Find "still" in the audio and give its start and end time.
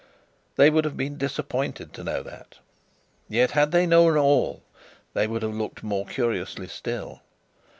6.69-7.21